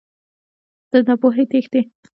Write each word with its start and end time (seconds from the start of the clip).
له 0.91 0.99
ناپوهۍ 1.07 1.45
تښتې. 1.51 1.81